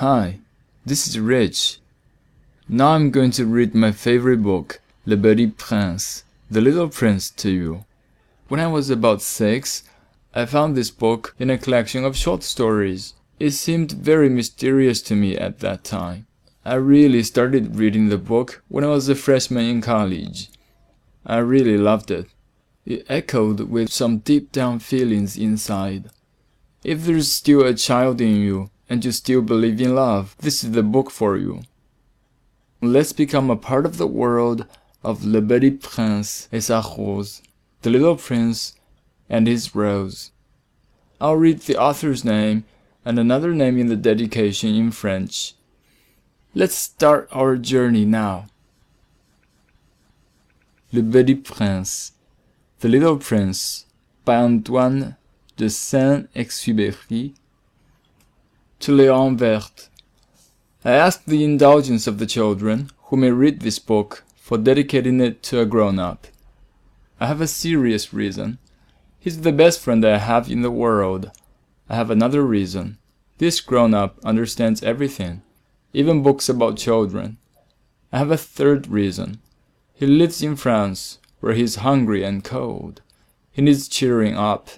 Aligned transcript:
Hi, 0.00 0.38
this 0.86 1.06
is 1.06 1.18
Rich. 1.18 1.78
Now 2.66 2.92
I'm 2.92 3.10
going 3.10 3.32
to 3.32 3.44
read 3.44 3.74
my 3.74 3.92
favorite 3.92 4.42
book, 4.42 4.80
Le 5.04 5.14
Petit 5.14 5.48
Prince, 5.48 6.24
The 6.50 6.62
Little 6.62 6.88
Prince, 6.88 7.28
to 7.32 7.50
you. 7.50 7.84
When 8.48 8.60
I 8.60 8.66
was 8.66 8.88
about 8.88 9.20
six, 9.20 9.82
I 10.34 10.46
found 10.46 10.74
this 10.74 10.90
book 10.90 11.34
in 11.38 11.50
a 11.50 11.58
collection 11.58 12.02
of 12.06 12.16
short 12.16 12.42
stories. 12.42 13.12
It 13.38 13.50
seemed 13.50 13.92
very 13.92 14.30
mysterious 14.30 15.02
to 15.02 15.14
me 15.14 15.36
at 15.36 15.58
that 15.58 15.84
time. 15.84 16.26
I 16.64 16.76
really 16.76 17.22
started 17.22 17.76
reading 17.76 18.08
the 18.08 18.16
book 18.16 18.62
when 18.68 18.84
I 18.84 18.86
was 18.86 19.10
a 19.10 19.14
freshman 19.14 19.66
in 19.66 19.82
college. 19.82 20.48
I 21.26 21.36
really 21.40 21.76
loved 21.76 22.10
it. 22.10 22.24
It 22.86 23.04
echoed 23.10 23.68
with 23.68 23.92
some 23.92 24.20
deep 24.20 24.50
down 24.50 24.78
feelings 24.78 25.36
inside. 25.36 26.08
If 26.82 27.04
there's 27.04 27.30
still 27.30 27.66
a 27.66 27.74
child 27.74 28.22
in 28.22 28.36
you 28.36 28.70
and 28.90 29.04
you 29.04 29.12
still 29.12 29.40
believe 29.40 29.80
in 29.80 29.94
love, 29.94 30.34
this 30.40 30.64
is 30.64 30.72
the 30.72 30.82
book 30.82 31.10
for 31.12 31.36
you. 31.36 31.62
Let's 32.82 33.12
become 33.12 33.48
a 33.48 33.56
part 33.56 33.86
of 33.86 33.98
the 33.98 34.08
world 34.08 34.66
of 35.04 35.24
Le 35.24 35.40
Petit 35.40 35.70
Prince 35.70 36.48
et 36.52 36.64
sa 36.64 36.82
rose, 36.98 37.40
the 37.82 37.90
little 37.90 38.16
prince 38.16 38.74
and 39.28 39.46
his 39.46 39.76
rose. 39.76 40.32
I'll 41.20 41.36
read 41.36 41.60
the 41.60 41.76
author's 41.76 42.24
name 42.24 42.64
and 43.04 43.16
another 43.18 43.54
name 43.54 43.78
in 43.78 43.86
the 43.86 43.96
dedication 43.96 44.74
in 44.74 44.90
French. 44.90 45.54
Let's 46.52 46.74
start 46.74 47.28
our 47.30 47.56
journey 47.56 48.04
now. 48.04 48.46
Le 50.92 51.02
Petit 51.02 51.36
Prince, 51.36 52.12
The 52.80 52.88
Little 52.88 53.18
Prince, 53.18 53.86
by 54.24 54.36
Antoine 54.36 55.16
de 55.56 55.70
Saint-Exupéry, 55.70 57.34
to 58.90 58.96
Léon 58.96 59.38
Werth. 59.38 59.88
I 60.84 60.90
ask 60.90 61.24
the 61.24 61.44
indulgence 61.44 62.08
of 62.08 62.18
the 62.18 62.26
children 62.26 62.90
who 63.04 63.16
may 63.16 63.30
read 63.30 63.60
this 63.60 63.78
book 63.78 64.24
for 64.34 64.58
dedicating 64.58 65.20
it 65.20 65.44
to 65.44 65.60
a 65.60 65.64
grown-up. 65.64 66.26
I 67.20 67.28
have 67.28 67.40
a 67.40 67.46
serious 67.46 68.12
reason. 68.12 68.58
He's 69.20 69.42
the 69.42 69.52
best 69.52 69.78
friend 69.78 70.04
I 70.04 70.18
have 70.18 70.50
in 70.50 70.62
the 70.62 70.72
world. 70.72 71.30
I 71.88 71.94
have 71.94 72.10
another 72.10 72.42
reason. 72.42 72.98
This 73.38 73.60
grown-up 73.60 74.18
understands 74.24 74.82
everything, 74.82 75.42
even 75.92 76.24
books 76.24 76.48
about 76.48 76.76
children. 76.76 77.36
I 78.12 78.18
have 78.18 78.32
a 78.32 78.36
third 78.36 78.88
reason. 78.88 79.40
He 79.94 80.04
lives 80.04 80.42
in 80.42 80.56
France, 80.56 81.20
where 81.38 81.52
he 81.52 81.62
is 81.62 81.76
hungry 81.76 82.24
and 82.24 82.42
cold. 82.42 83.02
He 83.52 83.62
needs 83.62 83.86
cheering 83.86 84.36
up. 84.36 84.68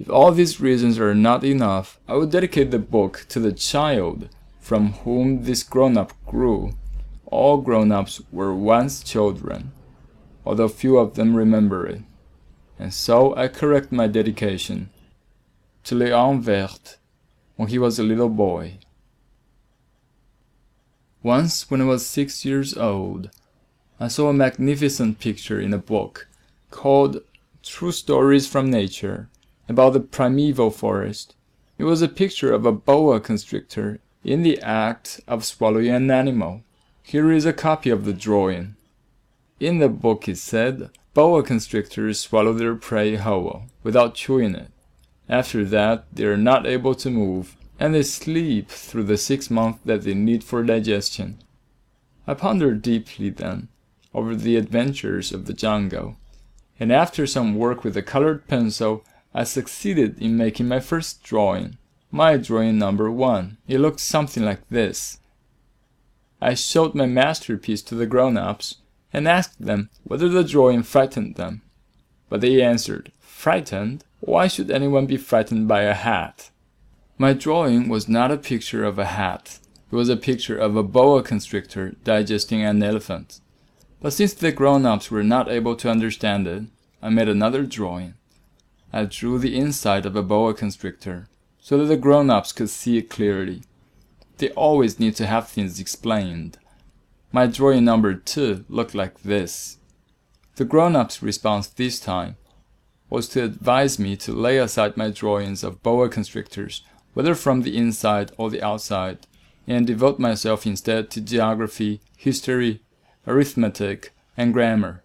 If 0.00 0.08
all 0.08 0.32
these 0.32 0.62
reasons 0.62 0.98
are 0.98 1.14
not 1.14 1.44
enough, 1.44 2.00
I 2.08 2.14
will 2.14 2.26
dedicate 2.26 2.70
the 2.70 2.78
book 2.78 3.26
to 3.28 3.38
the 3.38 3.52
child 3.52 4.30
from 4.58 4.94
whom 5.04 5.44
this 5.44 5.62
grown-up 5.62 6.14
grew. 6.24 6.72
All 7.26 7.58
grown-ups 7.58 8.22
were 8.32 8.54
once 8.54 9.02
children, 9.02 9.72
although 10.46 10.68
few 10.68 10.96
of 10.96 11.16
them 11.16 11.36
remember 11.36 11.86
it. 11.86 12.00
And 12.78 12.94
so 12.94 13.36
I 13.36 13.48
correct 13.48 13.92
my 13.92 14.06
dedication 14.06 14.88
to 15.84 15.94
Léon 15.94 16.44
Werth 16.44 16.96
when 17.56 17.68
he 17.68 17.78
was 17.78 17.98
a 17.98 18.02
little 18.02 18.30
boy. 18.30 18.78
Once, 21.22 21.70
when 21.70 21.82
I 21.82 21.84
was 21.84 22.06
six 22.06 22.42
years 22.46 22.74
old, 22.74 23.28
I 24.00 24.08
saw 24.08 24.30
a 24.30 24.32
magnificent 24.32 25.20
picture 25.20 25.60
in 25.60 25.74
a 25.74 25.78
book 25.78 26.26
called 26.70 27.20
True 27.62 27.92
Stories 27.92 28.46
from 28.46 28.70
Nature 28.70 29.28
about 29.70 29.92
the 29.92 30.00
primeval 30.00 30.68
forest. 30.68 31.36
It 31.78 31.84
was 31.84 32.02
a 32.02 32.08
picture 32.08 32.52
of 32.52 32.66
a 32.66 32.72
boa 32.72 33.20
constrictor 33.20 34.00
in 34.24 34.42
the 34.42 34.60
act 34.60 35.20
of 35.28 35.44
swallowing 35.44 35.90
an 35.90 36.10
animal. 36.10 36.64
Here 37.04 37.30
is 37.30 37.46
a 37.46 37.52
copy 37.52 37.88
of 37.88 38.04
the 38.04 38.12
drawing. 38.12 38.74
In 39.60 39.78
the 39.78 39.88
book 39.88 40.28
it 40.28 40.38
said, 40.38 40.90
boa 41.14 41.44
constrictors 41.44 42.18
swallow 42.18 42.52
their 42.52 42.74
prey 42.74 43.14
whole, 43.14 43.66
without 43.84 44.16
chewing 44.16 44.56
it. 44.56 44.72
After 45.28 45.64
that, 45.66 46.04
they 46.12 46.24
are 46.24 46.36
not 46.36 46.66
able 46.66 46.96
to 46.96 47.10
move, 47.10 47.56
and 47.78 47.94
they 47.94 48.02
sleep 48.02 48.68
through 48.68 49.04
the 49.04 49.16
six 49.16 49.50
months 49.50 49.78
that 49.84 50.02
they 50.02 50.14
need 50.14 50.42
for 50.42 50.64
digestion. 50.64 51.38
I 52.26 52.34
pondered 52.34 52.82
deeply 52.82 53.30
then 53.30 53.68
over 54.12 54.34
the 54.34 54.56
adventures 54.56 55.30
of 55.30 55.46
the 55.46 55.52
jungle, 55.52 56.16
and 56.80 56.92
after 56.92 57.24
some 57.24 57.54
work 57.54 57.84
with 57.84 57.96
a 57.96 58.02
colored 58.02 58.48
pencil, 58.48 59.04
I 59.32 59.44
succeeded 59.44 60.20
in 60.20 60.36
making 60.36 60.66
my 60.68 60.80
first 60.80 61.22
drawing. 61.22 61.78
My 62.10 62.36
drawing 62.36 62.78
number 62.78 63.10
one. 63.10 63.58
It 63.68 63.78
looked 63.78 64.00
something 64.00 64.44
like 64.44 64.68
this. 64.68 65.18
I 66.40 66.54
showed 66.54 66.94
my 66.94 67.06
masterpiece 67.06 67.82
to 67.82 67.94
the 67.94 68.06
grown-ups 68.06 68.76
and 69.12 69.28
asked 69.28 69.64
them 69.64 69.90
whether 70.04 70.28
the 70.28 70.42
drawing 70.42 70.82
frightened 70.82 71.36
them. 71.36 71.62
But 72.28 72.40
they 72.40 72.62
answered, 72.62 73.12
Frightened? 73.20 74.04
Why 74.20 74.48
should 74.48 74.70
anyone 74.70 75.06
be 75.06 75.16
frightened 75.16 75.68
by 75.68 75.82
a 75.82 75.94
hat? 75.94 76.50
My 77.16 77.32
drawing 77.32 77.88
was 77.88 78.08
not 78.08 78.30
a 78.30 78.36
picture 78.36 78.84
of 78.84 78.98
a 78.98 79.04
hat. 79.04 79.58
It 79.92 79.96
was 79.96 80.08
a 80.08 80.16
picture 80.16 80.56
of 80.56 80.76
a 80.76 80.82
boa 80.82 81.22
constrictor 81.22 81.96
digesting 82.04 82.62
an 82.62 82.82
elephant. 82.82 83.40
But 84.00 84.12
since 84.12 84.34
the 84.34 84.52
grown-ups 84.52 85.10
were 85.10 85.22
not 85.22 85.48
able 85.48 85.76
to 85.76 85.90
understand 85.90 86.46
it, 86.46 86.64
I 87.02 87.10
made 87.10 87.28
another 87.28 87.64
drawing. 87.64 88.14
I 88.92 89.04
drew 89.04 89.38
the 89.38 89.56
inside 89.56 90.04
of 90.06 90.16
a 90.16 90.22
boa 90.22 90.54
constrictor, 90.54 91.28
so 91.60 91.78
that 91.78 91.84
the 91.84 91.96
grown-ups 91.96 92.52
could 92.52 92.70
see 92.70 92.98
it 92.98 93.10
clearly. 93.10 93.62
They 94.38 94.50
always 94.50 94.98
need 94.98 95.14
to 95.16 95.26
have 95.26 95.48
things 95.48 95.78
explained. 95.78 96.58
My 97.30 97.46
drawing 97.46 97.84
number 97.84 98.14
two 98.14 98.64
looked 98.68 98.94
like 98.94 99.22
this. 99.22 99.78
The 100.56 100.64
grown-up's 100.64 101.22
response 101.22 101.68
this 101.68 102.00
time 102.00 102.36
was 103.08 103.28
to 103.28 103.44
advise 103.44 103.98
me 103.98 104.16
to 104.16 104.32
lay 104.32 104.58
aside 104.58 104.96
my 104.96 105.10
drawings 105.10 105.62
of 105.62 105.82
boa 105.82 106.08
constrictors, 106.08 106.82
whether 107.14 107.34
from 107.34 107.62
the 107.62 107.76
inside 107.76 108.32
or 108.36 108.50
the 108.50 108.62
outside, 108.62 109.26
and 109.66 109.86
devote 109.86 110.18
myself 110.18 110.66
instead 110.66 111.10
to 111.10 111.20
geography, 111.20 112.00
history, 112.16 112.82
arithmetic, 113.26 114.12
and 114.36 114.52
grammar. 114.52 115.02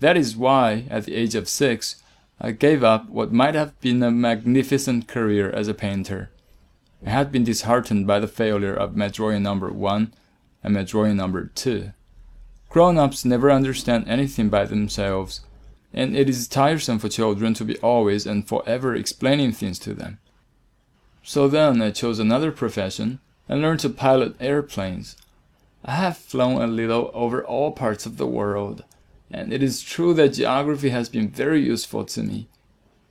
That 0.00 0.16
is 0.16 0.36
why, 0.36 0.84
at 0.88 1.04
the 1.04 1.14
age 1.14 1.34
of 1.34 1.48
six, 1.48 2.02
I 2.40 2.52
gave 2.52 2.84
up 2.84 3.08
what 3.08 3.32
might 3.32 3.54
have 3.54 3.78
been 3.80 4.02
a 4.02 4.10
magnificent 4.10 5.08
career 5.08 5.50
as 5.50 5.66
a 5.66 5.74
painter. 5.74 6.30
I 7.04 7.10
had 7.10 7.32
been 7.32 7.44
disheartened 7.44 8.06
by 8.06 8.20
the 8.20 8.28
failure 8.28 8.74
of 8.74 8.96
drawing 9.12 9.42
number 9.42 9.70
one 9.70 10.12
and 10.62 10.74
my 10.74 10.84
drawing 10.84 11.16
number 11.16 11.46
two. 11.46 11.92
Grown-ups 12.68 13.24
never 13.24 13.50
understand 13.50 14.06
anything 14.06 14.50
by 14.50 14.66
themselves, 14.66 15.40
and 15.92 16.16
it 16.16 16.28
is 16.28 16.46
tiresome 16.46 16.98
for 16.98 17.08
children 17.08 17.54
to 17.54 17.64
be 17.64 17.78
always 17.78 18.26
and 18.26 18.46
forever 18.46 18.94
explaining 18.94 19.52
things 19.52 19.78
to 19.80 19.94
them. 19.94 20.18
So 21.22 21.48
then 21.48 21.80
I 21.82 21.90
chose 21.90 22.18
another 22.18 22.52
profession 22.52 23.20
and 23.48 23.62
learned 23.62 23.80
to 23.80 23.88
pilot 23.88 24.36
airplanes. 24.40 25.16
I 25.84 25.92
have 25.92 26.18
flown 26.18 26.60
a 26.60 26.66
little 26.66 27.10
over 27.14 27.44
all 27.44 27.72
parts 27.72 28.06
of 28.06 28.16
the 28.16 28.26
world, 28.26 28.84
and 29.30 29.52
it 29.52 29.62
is 29.62 29.82
true 29.82 30.14
that 30.14 30.34
geography 30.34 30.90
has 30.90 31.08
been 31.08 31.28
very 31.28 31.62
useful 31.62 32.04
to 32.04 32.22
me. 32.22 32.48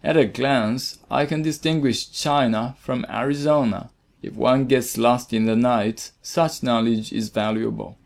At 0.03 0.17
a 0.17 0.25
glance, 0.25 0.99
I 1.09 1.25
can 1.25 1.41
distinguish 1.41 2.09
China 2.09 2.75
from 2.79 3.05
Arizona. 3.09 3.89
If 4.21 4.33
one 4.33 4.65
gets 4.65 4.97
lost 4.97 5.33
in 5.33 5.45
the 5.45 5.55
night, 5.55 6.11
such 6.21 6.63
knowledge 6.63 7.11
is 7.11 7.29
valuable. 7.29 7.97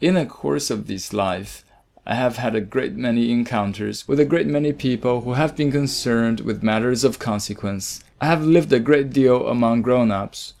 In 0.00 0.14
the 0.14 0.26
course 0.26 0.70
of 0.70 0.86
this 0.86 1.12
life, 1.12 1.64
I 2.06 2.14
have 2.14 2.36
had 2.36 2.54
a 2.54 2.60
great 2.60 2.94
many 2.94 3.32
encounters 3.32 4.06
with 4.06 4.20
a 4.20 4.24
great 4.24 4.46
many 4.46 4.72
people 4.72 5.22
who 5.22 5.32
have 5.32 5.56
been 5.56 5.72
concerned 5.72 6.40
with 6.40 6.62
matters 6.62 7.02
of 7.02 7.18
consequence. 7.18 8.04
I 8.20 8.26
have 8.26 8.44
lived 8.44 8.72
a 8.72 8.78
great 8.78 9.10
deal 9.10 9.48
among 9.48 9.82
grown-ups. 9.82 10.54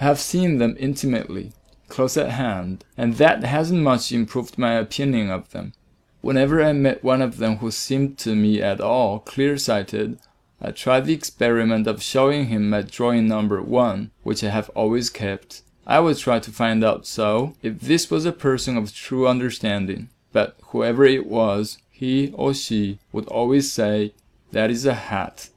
I 0.00 0.04
have 0.04 0.20
seen 0.20 0.58
them 0.58 0.76
intimately 0.78 1.52
close 1.92 2.16
at 2.16 2.30
hand, 2.30 2.84
and 2.96 3.14
that 3.16 3.44
hasn't 3.44 3.82
much 3.82 4.10
improved 4.10 4.56
my 4.56 4.72
opinion 4.72 5.30
of 5.30 5.50
them. 5.50 5.74
Whenever 6.22 6.62
I 6.62 6.72
met 6.72 7.04
one 7.04 7.20
of 7.20 7.36
them 7.36 7.58
who 7.58 7.70
seemed 7.70 8.16
to 8.18 8.34
me 8.34 8.62
at 8.62 8.80
all 8.80 9.18
clear-sighted, 9.18 10.18
I 10.60 10.70
tried 10.70 11.04
the 11.04 11.12
experiment 11.12 11.86
of 11.86 12.02
showing 12.02 12.46
him 12.46 12.70
my 12.70 12.80
drawing 12.80 13.28
number 13.28 13.60
one, 13.60 14.10
which 14.22 14.42
I 14.42 14.48
have 14.48 14.70
always 14.70 15.10
kept. 15.10 15.62
I 15.86 16.00
would 16.00 16.16
try 16.16 16.38
to 16.38 16.50
find 16.50 16.82
out 16.82 17.06
so 17.06 17.56
if 17.62 17.80
this 17.80 18.10
was 18.10 18.24
a 18.24 18.32
person 18.32 18.78
of 18.78 18.94
true 18.94 19.28
understanding, 19.28 20.08
but 20.32 20.56
whoever 20.68 21.04
it 21.04 21.26
was, 21.26 21.76
he 21.90 22.32
or 22.34 22.54
she 22.54 23.00
would 23.12 23.26
always 23.26 23.70
say, 23.70 24.14
that 24.52 24.70
is 24.70 24.86
a 24.86 24.94
hat. 24.94 25.50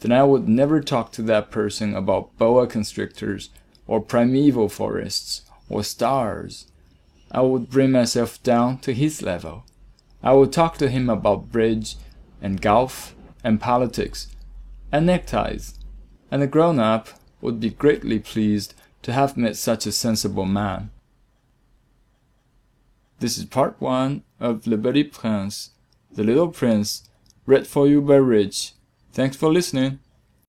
Then 0.00 0.12
I 0.12 0.22
would 0.22 0.48
never 0.48 0.80
talk 0.80 1.10
to 1.12 1.22
that 1.22 1.50
person 1.50 1.96
about 1.96 2.36
boa 2.38 2.68
constrictors 2.68 3.50
or 3.88 4.00
primeval 4.00 4.68
forests 4.68 5.49
or 5.70 5.82
stars. 5.82 6.66
I 7.30 7.40
would 7.40 7.70
bring 7.70 7.92
myself 7.92 8.42
down 8.42 8.78
to 8.80 8.92
his 8.92 9.22
level. 9.22 9.64
I 10.22 10.34
would 10.34 10.52
talk 10.52 10.76
to 10.78 10.90
him 10.90 11.08
about 11.08 11.50
bridge 11.50 11.96
and 12.42 12.60
golf 12.60 13.14
and 13.42 13.60
politics 13.60 14.28
and 14.92 15.06
neckties, 15.06 15.78
and 16.30 16.42
a 16.42 16.46
grown-up 16.46 17.08
would 17.40 17.60
be 17.60 17.70
greatly 17.70 18.18
pleased 18.18 18.74
to 19.02 19.12
have 19.12 19.36
met 19.36 19.56
such 19.56 19.86
a 19.86 19.92
sensible 19.92 20.44
man. 20.44 20.90
This 23.20 23.38
is 23.38 23.44
part 23.44 23.76
one 23.78 24.24
of 24.38 24.66
Le 24.66 24.76
Petit 24.76 25.04
Prince, 25.04 25.70
The 26.12 26.24
Little 26.24 26.48
Prince, 26.48 27.08
read 27.46 27.66
for 27.66 27.86
you 27.86 28.02
by 28.02 28.16
Rich. 28.16 28.72
Thanks 29.12 29.36
for 29.36 29.52
listening. 29.52 30.00